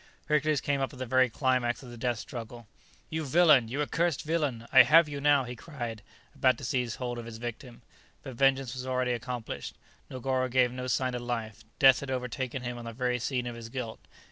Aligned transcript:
Hercules 0.25 0.61
came 0.61 0.81
up 0.81 0.91
at 0.93 0.97
the 0.97 1.05
very 1.05 1.29
climax 1.29 1.83
of 1.83 1.91
the 1.91 1.95
death 1.97 2.17
struggle. 2.17 2.67
"You 3.11 3.23
villain! 3.23 3.67
you 3.67 3.83
accursed 3.83 4.23
villain! 4.23 4.65
I 4.73 4.81
have 4.81 5.07
you 5.07 5.21
now!" 5.21 5.43
he 5.43 5.55
cried, 5.55 6.01
about 6.33 6.57
to 6.57 6.63
seize 6.63 6.95
hold 6.95 7.19
of 7.19 7.27
his 7.27 7.37
victim. 7.37 7.83
But 8.23 8.33
vengeance 8.33 8.73
was 8.73 8.87
already 8.87 9.11
accomplished. 9.11 9.75
Negoro 10.09 10.49
gave 10.49 10.71
no 10.71 10.87
sign 10.87 11.13
of 11.13 11.21
life; 11.21 11.63
death 11.77 11.99
had 11.99 12.09
overtaken 12.09 12.63
him 12.63 12.79
on 12.79 12.85
the 12.85 12.93
very 12.93 13.19
scene 13.19 13.45
of 13.45 13.53
his 13.55 13.69
guilt. 13.69 13.99